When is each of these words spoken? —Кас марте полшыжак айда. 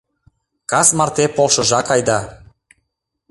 —Кас 0.71 0.87
марте 0.97 1.25
полшыжак 1.35 1.87
айда. 1.93 2.19